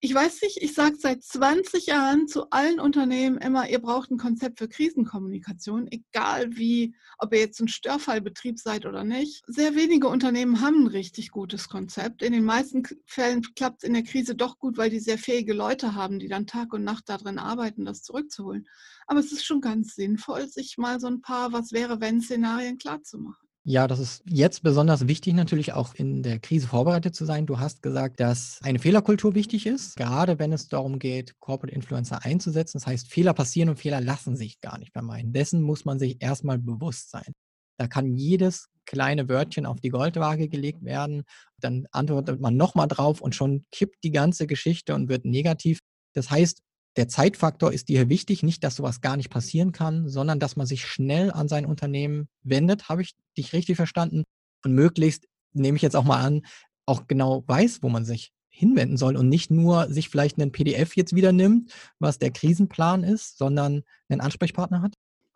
[0.00, 4.18] ich weiß nicht, ich sage seit 20 Jahren zu allen Unternehmen immer, ihr braucht ein
[4.18, 9.42] Konzept für Krisenkommunikation, egal wie, ob ihr jetzt ein Störfallbetrieb seid oder nicht.
[9.48, 12.22] Sehr wenige Unternehmen haben ein richtig gutes Konzept.
[12.22, 15.52] In den meisten Fällen klappt es in der Krise doch gut, weil die sehr fähige
[15.52, 18.68] Leute haben, die dann Tag und Nacht darin arbeiten, das zurückzuholen.
[19.08, 22.78] Aber es ist schon ganz sinnvoll, sich mal so ein paar Was wäre, wenn Szenarien
[22.78, 23.47] klarzumachen.
[23.64, 27.44] Ja, das ist jetzt besonders wichtig, natürlich auch in der Krise vorbereitet zu sein.
[27.44, 32.24] Du hast gesagt, dass eine Fehlerkultur wichtig ist, gerade wenn es darum geht, Corporate Influencer
[32.24, 32.78] einzusetzen.
[32.78, 35.32] Das heißt, Fehler passieren und Fehler lassen sich gar nicht vermeiden.
[35.34, 37.34] Dessen muss man sich erstmal bewusst sein.
[37.78, 41.24] Da kann jedes kleine Wörtchen auf die Goldwaage gelegt werden.
[41.60, 45.80] Dann antwortet man nochmal drauf und schon kippt die ganze Geschichte und wird negativ.
[46.14, 46.62] Das heißt,
[46.96, 50.66] der Zeitfaktor ist dir wichtig, nicht, dass sowas gar nicht passieren kann, sondern dass man
[50.66, 52.88] sich schnell an sein Unternehmen wendet.
[52.88, 54.24] Habe ich dich richtig verstanden?
[54.64, 56.42] Und möglichst, nehme ich jetzt auch mal an,
[56.86, 60.96] auch genau weiß, wo man sich hinwenden soll und nicht nur sich vielleicht einen PDF
[60.96, 64.94] jetzt wieder nimmt, was der Krisenplan ist, sondern einen Ansprechpartner hat?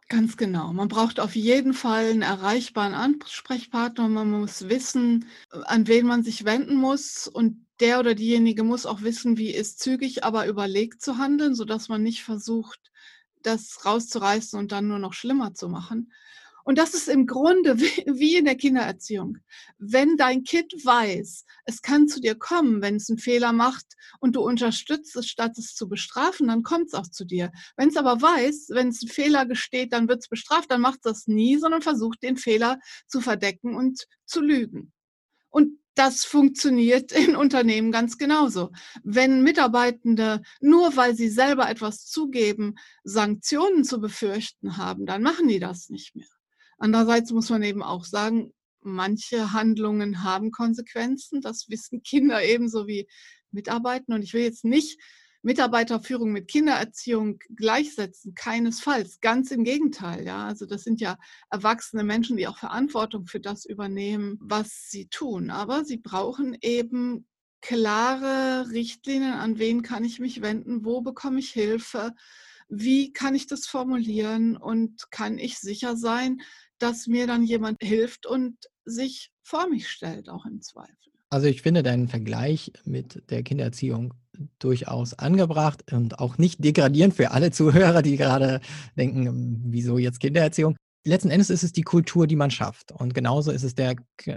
[0.09, 0.73] Ganz genau.
[0.73, 4.09] Man braucht auf jeden Fall einen erreichbaren Ansprechpartner.
[4.09, 7.29] Man muss wissen, an wen man sich wenden muss.
[7.29, 11.89] Und der oder diejenige muss auch wissen, wie es zügig, aber überlegt zu handeln, sodass
[11.89, 12.93] man nicht versucht,
[13.43, 16.13] das rauszureißen und dann nur noch schlimmer zu machen.
[16.65, 19.39] Und das ist im Grunde wie in der Kindererziehung.
[19.79, 23.87] Wenn dein Kind weiß, es kann zu dir kommen, wenn es einen Fehler macht
[24.21, 27.51] und du unterstützt es, statt es zu bestrafen, dann kommt es auch zu dir.
[27.77, 30.99] Wenn es aber weiß, wenn es einen Fehler gesteht, dann wird es bestraft, dann macht
[30.99, 34.93] es das nie, sondern versucht den Fehler zu verdecken und zu lügen.
[35.51, 38.71] Und das funktioniert in Unternehmen ganz genauso.
[39.03, 45.61] Wenn Mitarbeitende nur weil sie selber etwas zugeben, Sanktionen zu befürchten haben, dann machen die
[45.61, 46.27] das nicht mehr.
[46.79, 51.41] Andererseits muss man eben auch sagen, manche Handlungen haben Konsequenzen.
[51.41, 53.07] Das wissen Kinder ebenso wie
[53.51, 54.15] Mitarbeiter.
[54.15, 54.99] Und ich will jetzt nicht
[55.43, 59.21] Mitarbeiterführung mit Kindererziehung gleichsetzen, keinesfalls.
[59.21, 60.25] Ganz im Gegenteil.
[60.25, 61.19] Ja, also das sind ja
[61.51, 65.51] erwachsene Menschen, die auch Verantwortung für das übernehmen, was sie tun.
[65.51, 67.27] Aber sie brauchen eben
[67.61, 72.13] klare Richtlinien, an wen kann ich mich wenden, wo bekomme ich Hilfe,
[72.69, 76.41] wie kann ich das formulieren und kann ich sicher sein,
[76.79, 80.97] dass mir dann jemand hilft und sich vor mich stellt, auch im Zweifel.
[81.31, 84.15] Also ich finde deinen Vergleich mit der Kindererziehung
[84.59, 88.61] durchaus angebracht und auch nicht degradierend für alle Zuhörer, die gerade
[88.97, 90.77] denken, wieso jetzt Kindererziehung.
[91.05, 92.93] Letzten Endes ist es die Kultur, die man schafft.
[92.93, 93.97] Und genauso ist es der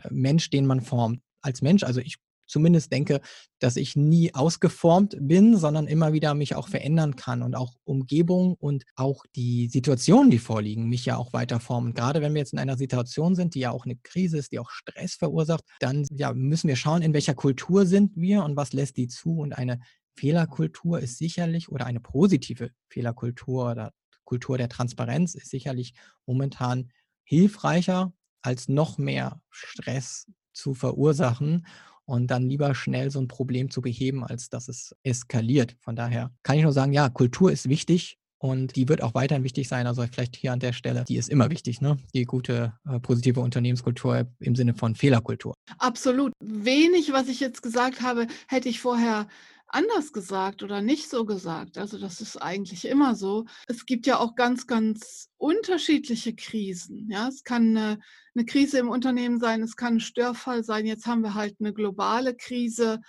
[0.10, 1.22] Mensch, den man formt.
[1.42, 3.22] Als Mensch, also ich zumindest denke,
[3.60, 8.56] dass ich nie ausgeformt bin, sondern immer wieder mich auch verändern kann und auch Umgebung
[8.56, 11.94] und auch die Situationen, die vorliegen, mich ja auch weiter formen.
[11.94, 14.60] Gerade wenn wir jetzt in einer Situation sind, die ja auch eine Krise ist, die
[14.60, 18.74] auch Stress verursacht, dann ja, müssen wir schauen, in welcher Kultur sind wir und was
[18.74, 19.40] lässt die zu.
[19.40, 19.80] Und eine
[20.16, 23.92] Fehlerkultur ist sicherlich oder eine positive Fehlerkultur oder
[24.24, 25.94] Kultur der Transparenz ist sicherlich
[26.26, 26.92] momentan
[27.24, 31.66] hilfreicher, als noch mehr Stress zu verursachen
[32.06, 35.76] und dann lieber schnell so ein Problem zu beheben, als dass es eskaliert.
[35.80, 39.44] Von daher kann ich nur sagen, ja, Kultur ist wichtig und die wird auch weiterhin
[39.44, 39.88] wichtig sein.
[39.88, 41.98] Also vielleicht hier an der Stelle, die ist immer wichtig, ne?
[42.14, 45.54] Die gute, äh, positive Unternehmenskultur im Sinne von Fehlerkultur.
[45.80, 46.32] Absolut.
[46.40, 49.28] Wenig, was ich jetzt gesagt habe, hätte ich vorher
[49.68, 51.78] anders gesagt oder nicht so gesagt.
[51.78, 53.46] Also das ist eigentlich immer so.
[53.68, 57.10] Es gibt ja auch ganz, ganz unterschiedliche Krisen.
[57.10, 58.00] Ja, es kann eine,
[58.36, 60.86] eine Krise im Unternehmen sein, es kann ein Störfall sein.
[60.86, 63.02] Jetzt haben wir halt eine globale Krise.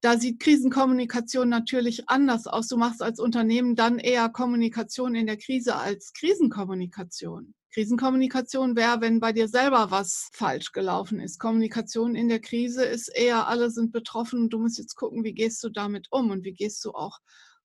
[0.00, 2.68] Da sieht Krisenkommunikation natürlich anders aus.
[2.68, 7.54] Du machst als Unternehmen dann eher Kommunikation in der Krise als Krisenkommunikation.
[7.72, 11.38] Krisenkommunikation wäre, wenn bei dir selber was falsch gelaufen ist.
[11.38, 15.34] Kommunikation in der Krise ist eher, alle sind betroffen und du musst jetzt gucken, wie
[15.34, 17.18] gehst du damit um und wie gehst du auch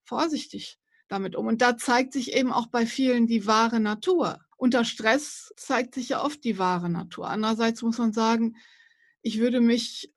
[0.04, 1.46] vorsichtig damit um.
[1.46, 4.38] Und da zeigt sich eben auch bei vielen die wahre Natur.
[4.56, 7.28] Unter Stress zeigt sich ja oft die wahre Natur.
[7.28, 8.56] Andererseits muss man sagen,
[9.22, 10.12] ich würde mich,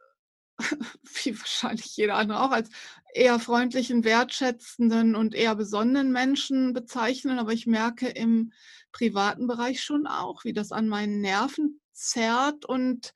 [1.23, 2.69] wie wahrscheinlich jeder andere auch, als
[3.13, 7.39] eher freundlichen, wertschätzenden und eher besonnenen Menschen bezeichnen.
[7.39, 8.51] Aber ich merke im
[8.91, 13.13] privaten Bereich schon auch, wie das an meinen Nerven zerrt und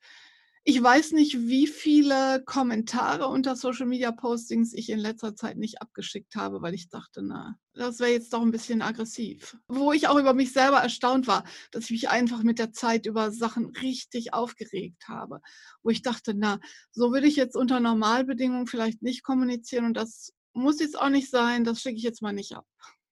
[0.66, 5.82] ich weiß nicht, wie viele Kommentare unter Social Media Postings ich in letzter Zeit nicht
[5.82, 9.58] abgeschickt habe, weil ich dachte, na, das wäre jetzt doch ein bisschen aggressiv.
[9.68, 13.04] Wo ich auch über mich selber erstaunt war, dass ich mich einfach mit der Zeit
[13.04, 15.40] über Sachen richtig aufgeregt habe.
[15.82, 16.60] Wo ich dachte, na,
[16.92, 21.30] so würde ich jetzt unter Normalbedingungen vielleicht nicht kommunizieren und das muss jetzt auch nicht
[21.30, 22.64] sein, das schicke ich jetzt mal nicht ab.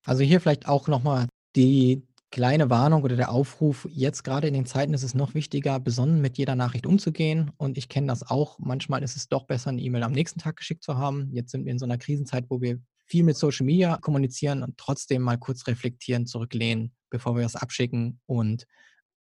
[0.06, 4.66] Also hier vielleicht auch nochmal die kleine Warnung oder der Aufruf, jetzt gerade in den
[4.66, 7.52] Zeiten ist es noch wichtiger, besonnen mit jeder Nachricht umzugehen.
[7.58, 8.58] Und ich kenne das auch.
[8.58, 11.30] Manchmal ist es doch besser, eine E-Mail am nächsten Tag geschickt zu haben.
[11.32, 14.78] Jetzt sind wir in so einer Krisenzeit, wo wir viel mit Social Media kommunizieren und
[14.78, 18.66] trotzdem mal kurz reflektieren, zurücklehnen, bevor wir das abschicken und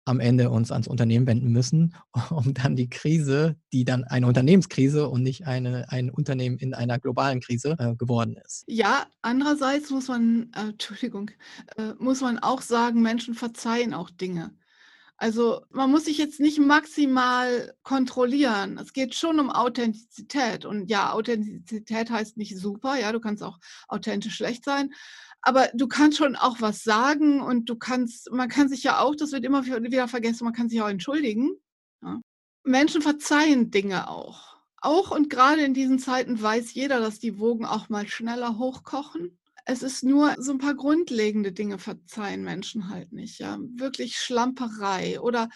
[0.05, 1.95] am Ende uns ans Unternehmen wenden müssen,
[2.29, 6.99] um dann die Krise, die dann eine Unternehmenskrise und nicht eine, ein Unternehmen in einer
[6.99, 8.63] globalen Krise äh, geworden ist.
[8.67, 11.31] Ja, andererseits muss man, äh, Entschuldigung,
[11.77, 14.51] äh, muss man auch sagen, Menschen verzeihen auch Dinge.
[15.17, 18.79] Also man muss sich jetzt nicht maximal kontrollieren.
[18.79, 20.65] Es geht schon um Authentizität.
[20.65, 22.99] Und ja, Authentizität heißt nicht super.
[22.99, 24.89] Ja, du kannst auch authentisch schlecht sein
[25.41, 29.15] aber du kannst schon auch was sagen und du kannst, man kann sich ja auch,
[29.15, 31.51] das wird immer wieder vergessen, man kann sich auch entschuldigen.
[32.03, 32.21] Ja.
[32.63, 34.57] Menschen verzeihen Dinge auch.
[34.77, 39.37] Auch und gerade in diesen Zeiten weiß jeder, dass die Wogen auch mal schneller hochkochen.
[39.65, 43.39] Es ist nur so ein paar grundlegende Dinge verzeihen Menschen halt nicht.
[43.39, 43.59] Ja.
[43.61, 45.49] Wirklich Schlamperei oder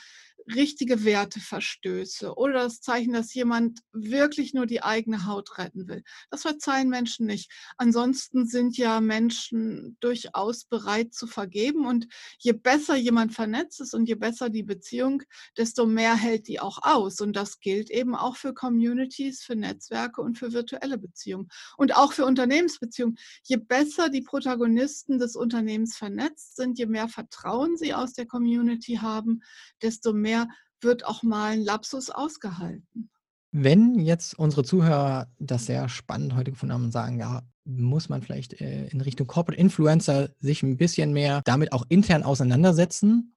[0.53, 6.03] richtige Werteverstöße oder das Zeichen, dass jemand wirklich nur die eigene Haut retten will.
[6.29, 7.51] Das verzeihen Menschen nicht.
[7.77, 14.07] Ansonsten sind ja Menschen durchaus bereit zu vergeben und je besser jemand vernetzt ist und
[14.07, 15.23] je besser die Beziehung,
[15.57, 17.21] desto mehr hält die auch aus.
[17.21, 22.13] Und das gilt eben auch für Communities, für Netzwerke und für virtuelle Beziehungen und auch
[22.13, 23.17] für Unternehmensbeziehungen.
[23.43, 28.95] Je besser die Protagonisten des Unternehmens vernetzt sind, je mehr Vertrauen sie aus der Community
[29.01, 29.41] haben,
[29.81, 30.47] desto mehr mehr
[30.81, 33.09] wird auch mal ein Lapsus ausgehalten.
[33.51, 38.21] Wenn jetzt unsere Zuhörer das sehr spannend heute gefunden haben und sagen, ja, muss man
[38.21, 43.35] vielleicht äh, in Richtung Corporate Influencer sich ein bisschen mehr damit auch intern auseinandersetzen.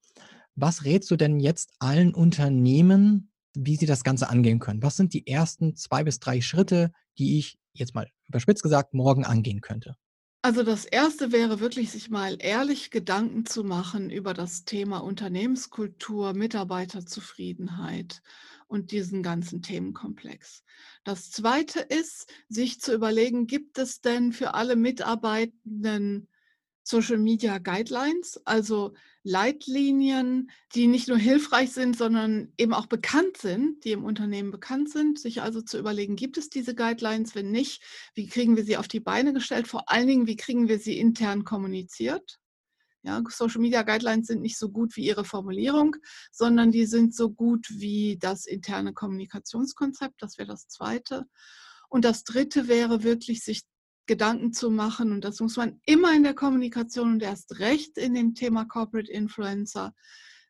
[0.55, 4.83] Was rätst du denn jetzt allen Unternehmen, wie sie das Ganze angehen können?
[4.83, 9.25] Was sind die ersten zwei bis drei Schritte, die ich jetzt mal überspitzt gesagt morgen
[9.25, 9.95] angehen könnte?
[10.41, 16.33] Also das Erste wäre wirklich, sich mal ehrlich Gedanken zu machen über das Thema Unternehmenskultur,
[16.33, 18.21] Mitarbeiterzufriedenheit
[18.67, 20.63] und diesen ganzen Themenkomplex.
[21.03, 26.29] Das Zweite ist, sich zu überlegen, gibt es denn für alle Mitarbeitenden
[26.89, 33.83] Social Media Guidelines, also Leitlinien, die nicht nur hilfreich sind, sondern eben auch bekannt sind,
[33.83, 37.35] die im Unternehmen bekannt sind, sich also zu überlegen, gibt es diese Guidelines?
[37.35, 37.83] Wenn nicht,
[38.15, 39.67] wie kriegen wir sie auf die Beine gestellt?
[39.67, 42.39] Vor allen Dingen, wie kriegen wir sie intern kommuniziert?
[43.03, 45.95] Ja, Social Media Guidelines sind nicht so gut wie ihre Formulierung,
[46.31, 50.21] sondern die sind so gut wie das interne Kommunikationskonzept.
[50.21, 51.25] Das wäre das Zweite.
[51.87, 53.63] Und das Dritte wäre wirklich, sich
[54.09, 55.11] Gedanken zu machen.
[55.11, 59.09] Und das muss man immer in der Kommunikation und erst recht in dem Thema Corporate
[59.09, 59.93] Influencer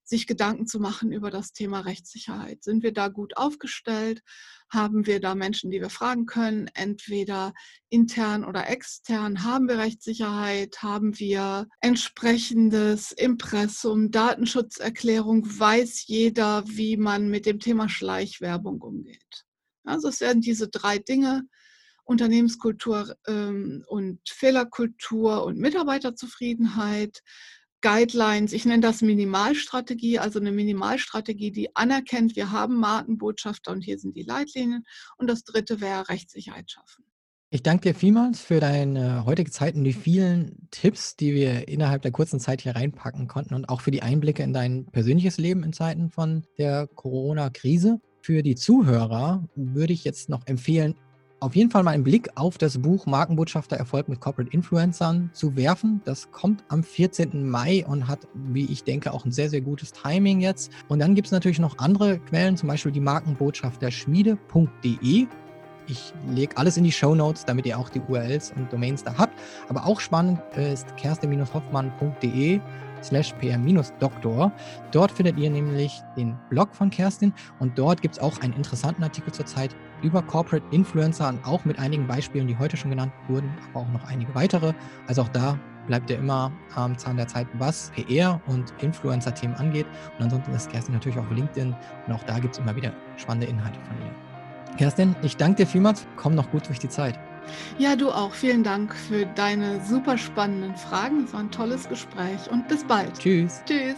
[0.06, 2.64] sich Gedanken zu machen über das Thema Rechtssicherheit.
[2.64, 4.24] Sind wir da gut aufgestellt?
[4.70, 7.54] Haben wir da Menschen, die wir fragen können, entweder
[7.90, 9.44] intern oder extern?
[9.44, 10.82] Haben wir Rechtssicherheit?
[10.82, 15.44] Haben wir entsprechendes Impressum, Datenschutzerklärung?
[15.46, 19.46] Weiß jeder, wie man mit dem Thema Schleichwerbung umgeht?
[19.84, 21.44] Also es werden diese drei Dinge
[22.10, 27.22] Unternehmenskultur ähm, und Fehlerkultur und Mitarbeiterzufriedenheit,
[27.82, 34.00] Guidelines, ich nenne das Minimalstrategie, also eine Minimalstrategie, die anerkennt, wir haben Markenbotschafter und hier
[34.00, 34.86] sind die Leitlinien.
[35.18, 37.06] Und das dritte wäre Rechtssicherheit schaffen.
[37.52, 42.02] Ich danke dir vielmals für deine heutige Zeit und die vielen Tipps, die wir innerhalb
[42.02, 45.64] der kurzen Zeit hier reinpacken konnten und auch für die Einblicke in dein persönliches Leben
[45.64, 48.02] in Zeiten von der Corona-Krise.
[48.22, 50.96] Für die Zuhörer würde ich jetzt noch empfehlen,
[51.40, 55.56] auf jeden Fall mal einen Blick auf das Buch Markenbotschafter Erfolg mit Corporate Influencern zu
[55.56, 56.02] werfen.
[56.06, 57.50] Das kommt am 14.
[57.50, 60.72] Mai und hat, wie ich denke, auch ein sehr, sehr gutes Timing jetzt.
[60.88, 65.28] Und dann gibt es natürlich noch andere Quellen, zum Beispiel die Markenbotschafterschmiede.de.
[65.88, 69.18] Ich lege alles in die Show Notes, damit ihr auch die URLs und Domains da
[69.18, 69.34] habt.
[69.70, 72.62] Aber auch spannend ist kerstin-hoffmann.de
[73.02, 74.52] slash pr-doktor.
[74.92, 79.04] Dort findet ihr nämlich den Blog von Kerstin und dort gibt es auch einen interessanten
[79.04, 83.52] Artikel zurzeit über Corporate Influencer und auch mit einigen Beispielen, die heute schon genannt wurden,
[83.70, 84.74] aber auch noch einige weitere.
[85.08, 89.88] Also auch da bleibt ihr immer am Zahn der Zeit, was PR und Influencer-Themen angeht.
[90.18, 91.76] Und ansonsten ist Kerstin natürlich auch auf LinkedIn
[92.08, 94.78] und auch da gibt es immer wieder spannende Inhalte von ihr.
[94.78, 96.08] Kerstin, ich danke dir vielmals.
[96.16, 97.20] Komm noch gut durch die Zeit.
[97.78, 98.34] Ja, du auch.
[98.34, 101.24] Vielen Dank für deine super spannenden Fragen.
[101.26, 103.18] Es war ein tolles Gespräch und bis bald.
[103.18, 103.62] Tschüss.
[103.66, 103.98] Tschüss.